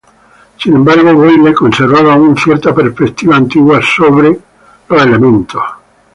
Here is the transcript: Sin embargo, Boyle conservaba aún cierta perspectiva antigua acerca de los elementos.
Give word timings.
Sin 0.57 0.73
embargo, 0.73 1.13
Boyle 1.13 1.53
conservaba 1.53 2.13
aún 2.13 2.35
cierta 2.35 2.73
perspectiva 2.73 3.35
antigua 3.35 3.77
acerca 3.77 4.15
de 4.15 4.41
los 4.89 5.01
elementos. 5.05 5.61